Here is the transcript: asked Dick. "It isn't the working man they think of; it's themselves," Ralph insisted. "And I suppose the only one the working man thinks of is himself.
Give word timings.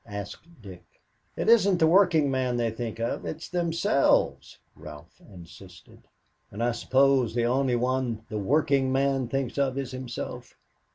asked 0.07 0.63
Dick. 0.63 0.83
"It 1.37 1.47
isn't 1.47 1.77
the 1.77 1.85
working 1.85 2.31
man 2.31 2.57
they 2.57 2.71
think 2.71 2.97
of; 2.97 3.23
it's 3.23 3.47
themselves," 3.49 4.57
Ralph 4.75 5.21
insisted. 5.31 6.01
"And 6.49 6.63
I 6.63 6.71
suppose 6.71 7.35
the 7.35 7.45
only 7.45 7.75
one 7.75 8.25
the 8.27 8.39
working 8.39 8.91
man 8.91 9.27
thinks 9.27 9.59
of 9.59 9.77
is 9.77 9.91
himself. 9.91 10.57